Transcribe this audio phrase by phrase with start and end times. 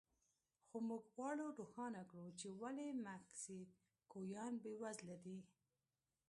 [0.67, 5.39] خو موږ غواړو روښانه کړو چې ولې مکسیکویان بېوزله دي.